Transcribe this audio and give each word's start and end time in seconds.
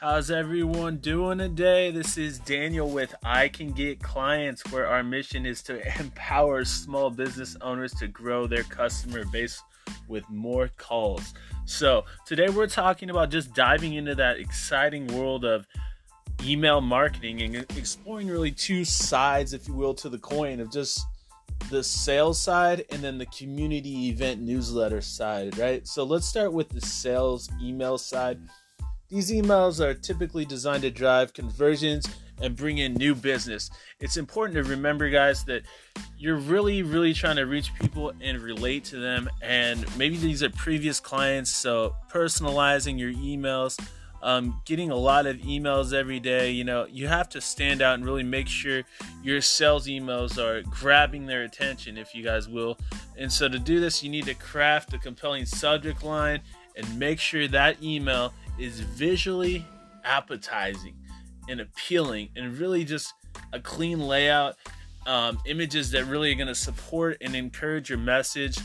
How's 0.00 0.30
everyone 0.30 0.98
doing 0.98 1.38
today? 1.38 1.90
This 1.90 2.18
is 2.18 2.38
Daniel 2.38 2.90
with 2.90 3.14
I 3.24 3.48
Can 3.48 3.72
Get 3.72 4.02
Clients, 4.02 4.62
where 4.70 4.86
our 4.86 5.02
mission 5.02 5.46
is 5.46 5.62
to 5.62 5.80
empower 5.98 6.66
small 6.66 7.08
business 7.08 7.56
owners 7.62 7.94
to 7.94 8.06
grow 8.06 8.46
their 8.46 8.64
customer 8.64 9.24
base 9.24 9.62
with 10.06 10.28
more 10.28 10.68
calls. 10.76 11.32
So, 11.64 12.04
today 12.26 12.50
we're 12.50 12.66
talking 12.66 13.08
about 13.08 13.30
just 13.30 13.54
diving 13.54 13.94
into 13.94 14.14
that 14.16 14.38
exciting 14.38 15.06
world 15.06 15.46
of 15.46 15.66
email 16.44 16.82
marketing 16.82 17.40
and 17.40 17.56
exploring 17.78 18.28
really 18.28 18.50
two 18.50 18.84
sides, 18.84 19.54
if 19.54 19.66
you 19.66 19.72
will, 19.72 19.94
to 19.94 20.10
the 20.10 20.18
coin 20.18 20.60
of 20.60 20.70
just 20.70 21.06
the 21.70 21.82
sales 21.82 22.38
side 22.38 22.84
and 22.90 23.02
then 23.02 23.16
the 23.16 23.26
community 23.26 24.10
event 24.10 24.42
newsletter 24.42 25.00
side, 25.00 25.56
right? 25.56 25.86
So, 25.86 26.04
let's 26.04 26.26
start 26.26 26.52
with 26.52 26.68
the 26.68 26.82
sales 26.82 27.48
email 27.62 27.96
side 27.96 28.38
these 29.08 29.30
emails 29.30 29.80
are 29.80 29.94
typically 29.94 30.44
designed 30.44 30.82
to 30.82 30.90
drive 30.90 31.32
conversions 31.32 32.06
and 32.40 32.54
bring 32.54 32.78
in 32.78 32.94
new 32.94 33.14
business. 33.14 33.70
It's 34.00 34.16
important 34.16 34.56
to 34.56 34.70
remember, 34.70 35.08
guys, 35.08 35.44
that 35.44 35.62
you're 36.18 36.36
really, 36.36 36.82
really 36.82 37.14
trying 37.14 37.36
to 37.36 37.46
reach 37.46 37.74
people 37.80 38.12
and 38.20 38.38
relate 38.40 38.84
to 38.86 38.98
them. 38.98 39.30
And 39.40 39.86
maybe 39.96 40.16
these 40.16 40.42
are 40.42 40.50
previous 40.50 41.00
clients, 41.00 41.50
so 41.50 41.94
personalizing 42.12 42.98
your 42.98 43.12
emails, 43.12 43.80
um, 44.22 44.60
getting 44.64 44.90
a 44.90 44.96
lot 44.96 45.26
of 45.26 45.36
emails 45.38 45.92
every 45.92 46.20
day, 46.20 46.50
you 46.50 46.64
know, 46.64 46.86
you 46.86 47.06
have 47.06 47.28
to 47.30 47.40
stand 47.40 47.80
out 47.80 47.94
and 47.94 48.04
really 48.04 48.24
make 48.24 48.48
sure 48.48 48.82
your 49.22 49.40
sales 49.40 49.86
emails 49.86 50.36
are 50.36 50.62
grabbing 50.62 51.26
their 51.26 51.44
attention, 51.44 51.96
if 51.96 52.14
you 52.14 52.24
guys 52.24 52.48
will. 52.48 52.76
And 53.16 53.32
so 53.32 53.48
to 53.48 53.58
do 53.58 53.78
this, 53.78 54.02
you 54.02 54.10
need 54.10 54.26
to 54.26 54.34
craft 54.34 54.92
a 54.94 54.98
compelling 54.98 55.46
subject 55.46 56.02
line 56.02 56.40
and 56.76 56.98
make 56.98 57.18
sure 57.18 57.48
that 57.48 57.82
email 57.82 58.34
is 58.58 58.80
visually 58.80 59.64
appetizing 60.04 60.96
and 61.48 61.60
appealing 61.60 62.30
and 62.36 62.58
really 62.58 62.84
just 62.84 63.12
a 63.52 63.60
clean 63.60 64.00
layout 64.00 64.56
um, 65.06 65.38
images 65.46 65.90
that 65.92 66.04
really 66.06 66.32
are 66.32 66.34
going 66.34 66.46
to 66.48 66.54
support 66.54 67.16
and 67.20 67.36
encourage 67.36 67.88
your 67.88 67.98
message 67.98 68.58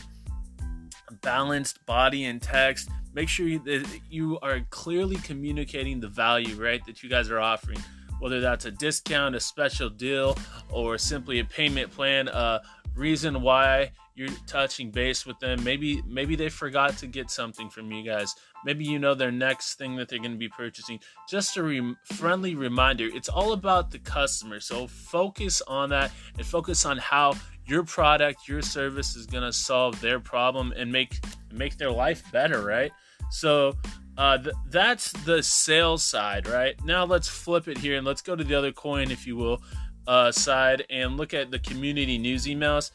balanced 1.20 1.84
body 1.86 2.24
and 2.24 2.42
text. 2.42 2.88
Make 3.14 3.28
sure 3.28 3.46
that 3.46 4.00
you 4.10 4.38
are 4.40 4.60
clearly 4.70 5.16
communicating 5.16 6.00
the 6.00 6.08
value 6.08 6.54
right 6.56 6.84
that 6.86 7.02
you 7.02 7.08
guys 7.08 7.30
are 7.30 7.38
offering. 7.38 7.78
Whether 8.18 8.40
that's 8.40 8.64
a 8.64 8.70
discount 8.70 9.34
a 9.34 9.40
special 9.40 9.90
deal 9.90 10.38
or 10.70 10.96
simply 10.96 11.40
a 11.40 11.44
payment 11.44 11.90
plan 11.90 12.28
a 12.28 12.60
reason 12.94 13.42
why 13.42 13.92
you're 14.14 14.28
touching 14.46 14.90
base 14.90 15.24
with 15.24 15.38
them. 15.38 15.62
Maybe 15.64 16.02
maybe 16.06 16.36
they 16.36 16.48
forgot 16.48 16.96
to 16.98 17.06
get 17.06 17.30
something 17.30 17.70
from 17.70 17.90
you 17.90 18.02
guys. 18.02 18.34
Maybe 18.64 18.84
you 18.84 18.98
know 18.98 19.14
their 19.14 19.32
next 19.32 19.74
thing 19.74 19.96
that 19.96 20.08
they're 20.08 20.18
going 20.18 20.32
to 20.32 20.38
be 20.38 20.48
purchasing. 20.48 21.00
Just 21.28 21.56
a 21.56 21.62
re- 21.62 21.96
friendly 22.04 22.54
reminder. 22.54 23.08
It's 23.12 23.28
all 23.28 23.52
about 23.52 23.90
the 23.90 23.98
customer. 23.98 24.60
So 24.60 24.86
focus 24.86 25.62
on 25.62 25.90
that 25.90 26.12
and 26.36 26.46
focus 26.46 26.84
on 26.84 26.98
how 26.98 27.34
your 27.66 27.84
product, 27.84 28.48
your 28.48 28.62
service 28.62 29.16
is 29.16 29.26
going 29.26 29.44
to 29.44 29.52
solve 29.52 30.00
their 30.00 30.20
problem 30.20 30.72
and 30.76 30.90
make 30.90 31.20
make 31.52 31.78
their 31.78 31.90
life 31.90 32.22
better, 32.32 32.62
right? 32.62 32.92
So 33.30 33.74
uh, 34.18 34.38
th- 34.38 34.54
that's 34.68 35.12
the 35.24 35.42
sales 35.42 36.02
side, 36.02 36.46
right? 36.46 36.74
Now 36.84 37.04
let's 37.04 37.28
flip 37.28 37.68
it 37.68 37.78
here 37.78 37.96
and 37.96 38.06
let's 38.06 38.20
go 38.20 38.36
to 38.36 38.44
the 38.44 38.54
other 38.54 38.72
coin, 38.72 39.10
if 39.10 39.26
you 39.26 39.36
will, 39.36 39.62
uh, 40.06 40.32
side 40.32 40.84
and 40.90 41.16
look 41.16 41.34
at 41.34 41.50
the 41.50 41.58
community 41.60 42.18
news 42.18 42.46
emails 42.46 42.90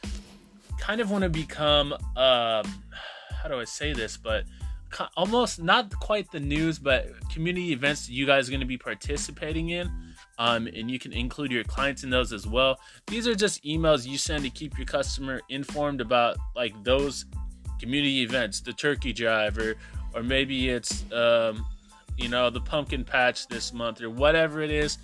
kind 0.78 1.00
of 1.00 1.10
want 1.10 1.22
to 1.22 1.28
become 1.28 1.92
um, 2.16 2.64
how 3.42 3.48
do 3.48 3.60
I 3.60 3.64
say 3.64 3.92
this, 3.92 4.16
but 4.16 4.44
almost 5.16 5.60
not 5.60 5.94
quite 6.00 6.30
the 6.30 6.40
news, 6.40 6.78
but 6.78 7.08
community 7.30 7.72
events 7.72 8.08
you 8.08 8.26
guys 8.26 8.48
are 8.48 8.52
going 8.52 8.60
to 8.60 8.66
be 8.66 8.78
participating 8.78 9.70
in. 9.70 9.90
Um, 10.38 10.68
and 10.68 10.90
you 10.90 10.98
can 10.98 11.12
include 11.12 11.50
your 11.50 11.64
clients 11.64 12.04
in 12.04 12.10
those 12.10 12.32
as 12.32 12.46
well. 12.46 12.78
These 13.08 13.26
are 13.26 13.34
just 13.34 13.62
emails 13.64 14.06
you 14.06 14.16
send 14.16 14.44
to 14.44 14.50
keep 14.50 14.78
your 14.78 14.86
customer 14.86 15.40
informed 15.48 16.00
about 16.00 16.36
like 16.54 16.72
those 16.84 17.24
community 17.80 18.22
events, 18.22 18.60
the 18.60 18.72
turkey 18.72 19.12
drive, 19.12 19.58
or 19.58 19.74
or 20.14 20.22
maybe 20.22 20.68
it's 20.68 21.10
um, 21.12 21.66
you 22.16 22.28
know 22.28 22.50
the 22.50 22.60
pumpkin 22.60 23.04
patch 23.04 23.48
this 23.48 23.72
month 23.72 24.00
or 24.00 24.10
whatever 24.10 24.62
it 24.62 24.70
is. 24.70 24.98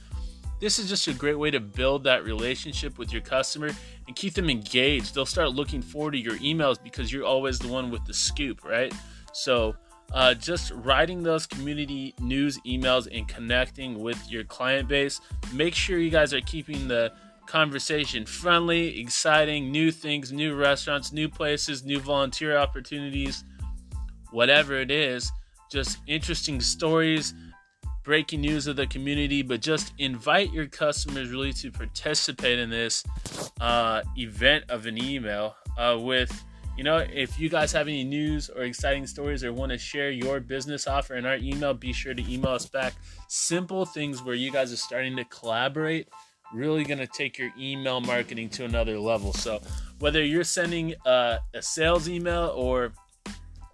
This 0.64 0.78
is 0.78 0.88
just 0.88 1.08
a 1.08 1.12
great 1.12 1.38
way 1.38 1.50
to 1.50 1.60
build 1.60 2.04
that 2.04 2.24
relationship 2.24 2.96
with 2.96 3.12
your 3.12 3.20
customer 3.20 3.68
and 4.06 4.16
keep 4.16 4.32
them 4.32 4.48
engaged. 4.48 5.14
They'll 5.14 5.26
start 5.26 5.52
looking 5.52 5.82
forward 5.82 6.12
to 6.12 6.18
your 6.18 6.38
emails 6.38 6.82
because 6.82 7.12
you're 7.12 7.26
always 7.26 7.58
the 7.58 7.68
one 7.68 7.90
with 7.90 8.06
the 8.06 8.14
scoop, 8.14 8.64
right? 8.64 8.90
So, 9.34 9.76
uh, 10.14 10.32
just 10.32 10.70
writing 10.70 11.22
those 11.22 11.46
community 11.46 12.14
news 12.18 12.58
emails 12.60 13.14
and 13.14 13.28
connecting 13.28 14.00
with 14.00 14.18
your 14.30 14.44
client 14.44 14.88
base. 14.88 15.20
Make 15.52 15.74
sure 15.74 15.98
you 15.98 16.08
guys 16.08 16.32
are 16.32 16.40
keeping 16.40 16.88
the 16.88 17.12
conversation 17.44 18.24
friendly, 18.24 18.98
exciting, 18.98 19.70
new 19.70 19.90
things, 19.90 20.32
new 20.32 20.54
restaurants, 20.54 21.12
new 21.12 21.28
places, 21.28 21.84
new 21.84 22.00
volunteer 22.00 22.56
opportunities, 22.56 23.44
whatever 24.30 24.80
it 24.80 24.90
is. 24.90 25.30
Just 25.70 25.98
interesting 26.06 26.58
stories 26.62 27.34
breaking 28.04 28.42
news 28.42 28.66
of 28.66 28.76
the 28.76 28.86
community, 28.86 29.42
but 29.42 29.60
just 29.60 29.92
invite 29.98 30.52
your 30.52 30.66
customers 30.66 31.30
really 31.30 31.52
to 31.54 31.72
participate 31.72 32.58
in 32.58 32.70
this 32.70 33.02
uh, 33.60 34.02
event 34.16 34.64
of 34.68 34.86
an 34.86 35.02
email 35.02 35.56
uh, 35.78 35.98
with. 36.00 36.44
You 36.76 36.82
know, 36.82 36.96
if 36.96 37.38
you 37.38 37.48
guys 37.48 37.70
have 37.70 37.86
any 37.86 38.02
news 38.02 38.50
or 38.50 38.62
exciting 38.62 39.06
stories 39.06 39.44
or 39.44 39.52
want 39.52 39.70
to 39.70 39.78
share 39.78 40.10
your 40.10 40.40
business 40.40 40.88
offer 40.88 41.14
in 41.14 41.24
our 41.24 41.36
email, 41.36 41.72
be 41.72 41.92
sure 41.92 42.14
to 42.14 42.32
email 42.32 42.50
us 42.50 42.66
back. 42.66 42.94
Simple 43.28 43.86
things 43.86 44.24
where 44.24 44.34
you 44.34 44.50
guys 44.50 44.72
are 44.72 44.76
starting 44.76 45.14
to 45.16 45.24
collaborate, 45.26 46.08
really 46.52 46.82
going 46.82 46.98
to 46.98 47.06
take 47.06 47.38
your 47.38 47.50
email 47.56 48.00
marketing 48.00 48.48
to 48.50 48.64
another 48.64 48.98
level. 48.98 49.32
So, 49.32 49.60
whether 50.00 50.24
you're 50.24 50.42
sending 50.42 50.96
uh, 51.06 51.38
a 51.54 51.62
sales 51.62 52.08
email 52.08 52.52
or 52.56 52.92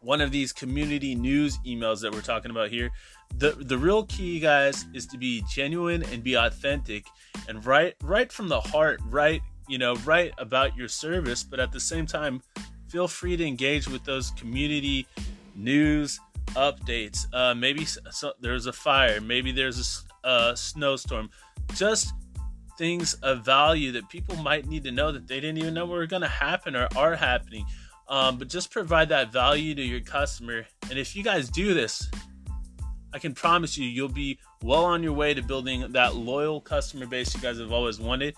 one 0.01 0.21
of 0.21 0.31
these 0.31 0.53
community 0.53 1.15
news 1.15 1.59
emails 1.67 2.01
that 2.01 2.13
we're 2.13 2.21
talking 2.21 2.51
about 2.51 2.71
here, 2.71 2.91
the 3.37 3.53
the 3.53 3.77
real 3.77 4.05
key 4.07 4.41
guys 4.41 4.87
is 4.95 5.07
to 5.07 5.19
be 5.19 5.43
genuine 5.49 6.03
and 6.05 6.23
be 6.23 6.35
authentic 6.35 7.07
and 7.49 7.65
right 7.65 7.95
right 8.03 8.33
from 8.33 8.49
the 8.49 8.61
heart 8.61 9.01
right 9.07 9.41
you 9.69 9.79
know 9.79 9.95
write 10.05 10.33
about 10.39 10.77
your 10.77 10.89
service 10.89 11.45
but 11.45 11.61
at 11.61 11.71
the 11.73 11.81
same 11.81 12.07
time 12.07 12.43
feel 12.89 13.07
free 13.07 13.37
to 13.37 13.47
engage 13.47 13.89
with 13.89 14.05
those 14.05 14.31
community 14.33 15.07
news 15.55 16.19
updates. 16.49 17.27
Uh, 17.33 17.55
maybe 17.55 17.85
so, 17.85 18.33
there's 18.41 18.67
a 18.67 18.73
fire 18.73 19.21
maybe 19.21 19.53
there's 19.53 20.05
a, 20.25 20.29
a 20.29 20.57
snowstorm. 20.57 21.31
Just 21.75 22.13
things 22.77 23.15
of 23.23 23.45
value 23.45 23.93
that 23.93 24.09
people 24.09 24.35
might 24.37 24.67
need 24.67 24.83
to 24.83 24.91
know 24.91 25.13
that 25.13 25.29
they 25.29 25.39
didn't 25.39 25.59
even 25.59 25.75
know 25.75 25.85
were 25.87 26.07
going 26.07 26.23
to 26.23 26.29
happen 26.29 26.75
or 26.75 26.89
are 26.97 27.15
happening 27.15 27.65
um, 28.11 28.37
but 28.37 28.49
just 28.49 28.71
provide 28.71 29.09
that 29.09 29.33
value 29.33 29.75
to 29.75 29.83
your 29.83 30.01
customer 30.01 30.67
and 30.91 30.99
if 30.99 31.17
you 31.17 31.23
guys 31.23 31.49
do 31.49 31.73
this 31.73 32.11
I 33.13 33.19
can 33.19 33.35
promise 33.35 33.77
you, 33.77 33.87
you'll 33.87 34.09
be 34.09 34.39
well 34.63 34.85
on 34.85 35.03
your 35.03 35.13
way 35.13 35.35
to 35.35 35.43
building 35.43 35.91
that 35.93 36.15
loyal 36.15 36.61
customer 36.61 37.07
base 37.07 37.35
you 37.35 37.41
guys 37.41 37.59
have 37.59 37.73
always 37.73 37.99
wanted 37.99 38.37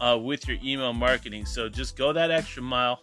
uh, 0.00 0.18
with 0.20 0.46
your 0.46 0.58
email 0.62 0.92
marketing. 0.92 1.44
So 1.44 1.68
just 1.68 1.96
go 1.96 2.12
that 2.12 2.30
extra 2.30 2.62
mile, 2.62 3.00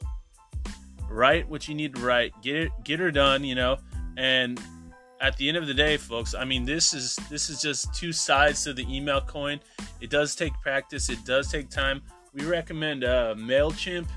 write 1.10 1.48
what 1.50 1.68
you 1.68 1.76
need 1.76 1.96
to 1.96 2.02
write, 2.02 2.34
get 2.42 2.56
it, 2.56 2.72
get 2.84 3.00
her 3.00 3.12
done, 3.12 3.44
you 3.44 3.56
know. 3.56 3.78
And 4.18 4.62
at 5.20 5.36
the 5.38 5.48
end 5.50 5.58
of 5.58 5.68
the 5.68 5.74
day, 5.74 5.98
folks, 5.98 6.34
I 6.34 6.46
mean, 6.46 6.64
this 6.64 6.94
is 6.94 7.18
this 7.30 7.50
is 7.50 7.62
just 7.62 7.94
two 7.94 8.14
sides 8.14 8.64
to 8.64 8.74
the 8.74 8.86
email 8.94 9.20
coin. 9.20 9.60
It 10.00 10.10
does 10.10 10.36
take 10.36 10.54
practice. 10.62 11.10
It 11.10 11.26
does 11.26 11.52
take 11.52 11.70
time. 11.70 12.02
We 12.34 12.46
recommend 12.46 13.04
uh, 13.04 13.36
Mailchimp 13.38 14.08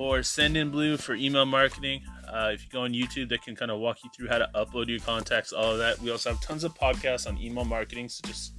or 0.00 0.20
Sendinblue 0.20 0.98
for 0.98 1.14
email 1.14 1.44
marketing. 1.44 2.00
Uh, 2.26 2.52
if 2.54 2.64
you 2.64 2.70
go 2.70 2.84
on 2.84 2.92
YouTube, 2.94 3.28
they 3.28 3.36
can 3.36 3.54
kind 3.54 3.70
of 3.70 3.80
walk 3.80 3.98
you 4.02 4.08
through 4.16 4.28
how 4.28 4.38
to 4.38 4.48
upload 4.54 4.88
your 4.88 4.98
contacts, 5.00 5.52
all 5.52 5.72
of 5.72 5.78
that. 5.78 6.00
We 6.00 6.10
also 6.10 6.30
have 6.30 6.40
tons 6.40 6.64
of 6.64 6.74
podcasts 6.74 7.28
on 7.28 7.36
email 7.36 7.66
marketing, 7.66 8.08
so 8.08 8.26
just 8.26 8.54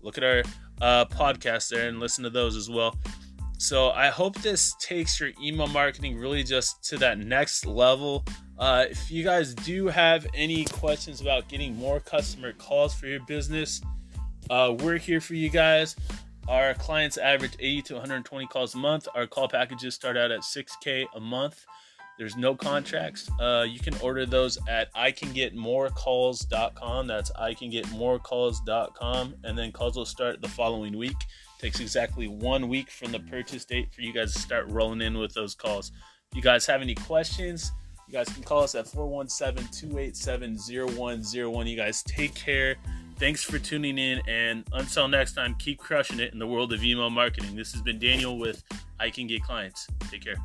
look 0.00 0.18
at 0.18 0.24
our 0.24 0.42
uh, 0.80 1.04
podcast 1.04 1.68
there 1.68 1.86
and 1.86 2.00
listen 2.00 2.24
to 2.24 2.30
those 2.30 2.56
as 2.56 2.68
well. 2.68 2.98
So 3.56 3.90
I 3.92 4.08
hope 4.08 4.34
this 4.42 4.74
takes 4.80 5.20
your 5.20 5.30
email 5.40 5.68
marketing 5.68 6.18
really 6.18 6.42
just 6.42 6.82
to 6.88 6.98
that 6.98 7.18
next 7.18 7.66
level. 7.66 8.24
Uh, 8.58 8.86
if 8.90 9.12
you 9.12 9.22
guys 9.22 9.54
do 9.54 9.86
have 9.86 10.26
any 10.34 10.64
questions 10.64 11.20
about 11.20 11.46
getting 11.46 11.76
more 11.76 12.00
customer 12.00 12.52
calls 12.52 12.94
for 12.94 13.06
your 13.06 13.20
business, 13.26 13.80
uh, 14.50 14.74
we're 14.80 14.98
here 14.98 15.20
for 15.20 15.34
you 15.34 15.50
guys. 15.50 15.94
Our 16.50 16.74
clients 16.74 17.16
average 17.16 17.54
80 17.60 17.82
to 17.82 17.94
120 17.94 18.46
calls 18.48 18.74
a 18.74 18.78
month. 18.78 19.06
Our 19.14 19.28
call 19.28 19.48
packages 19.48 19.94
start 19.94 20.16
out 20.16 20.32
at 20.32 20.40
6K 20.40 21.06
a 21.14 21.20
month. 21.20 21.64
There's 22.18 22.36
no 22.36 22.56
contracts. 22.56 23.30
Uh, 23.40 23.64
you 23.68 23.78
can 23.78 23.96
order 23.98 24.26
those 24.26 24.58
at 24.68 24.92
icangetmorecalls.com. 24.94 27.06
That's 27.06 27.30
icangetmorecalls.com. 27.30 29.34
And 29.44 29.56
then 29.56 29.70
calls 29.70 29.96
will 29.96 30.04
start 30.04 30.42
the 30.42 30.48
following 30.48 30.98
week. 30.98 31.14
Takes 31.60 31.78
exactly 31.78 32.26
one 32.26 32.68
week 32.68 32.90
from 32.90 33.12
the 33.12 33.20
purchase 33.20 33.64
date 33.64 33.94
for 33.94 34.00
you 34.00 34.12
guys 34.12 34.32
to 34.32 34.40
start 34.40 34.66
rolling 34.70 35.02
in 35.02 35.18
with 35.18 35.32
those 35.32 35.54
calls. 35.54 35.92
If 36.32 36.36
you 36.36 36.42
guys 36.42 36.66
have 36.66 36.82
any 36.82 36.96
questions, 36.96 37.70
you 38.08 38.12
guys 38.12 38.28
can 38.28 38.42
call 38.42 38.64
us 38.64 38.74
at 38.74 38.88
417 38.88 39.88
287 39.88 40.58
0101. 40.88 41.66
You 41.68 41.76
guys 41.76 42.02
take 42.02 42.34
care 42.34 42.74
Thanks 43.20 43.44
for 43.44 43.58
tuning 43.58 43.98
in, 43.98 44.22
and 44.26 44.64
until 44.72 45.06
next 45.06 45.34
time, 45.34 45.54
keep 45.58 45.78
crushing 45.78 46.20
it 46.20 46.32
in 46.32 46.38
the 46.38 46.46
world 46.46 46.72
of 46.72 46.82
email 46.82 47.10
marketing. 47.10 47.54
This 47.54 47.70
has 47.72 47.82
been 47.82 47.98
Daniel 47.98 48.38
with 48.38 48.64
I 48.98 49.10
Can 49.10 49.26
Get 49.26 49.42
Clients. 49.42 49.86
Take 50.10 50.24
care. 50.24 50.36